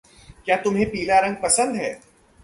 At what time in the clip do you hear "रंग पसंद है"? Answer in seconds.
1.19-1.91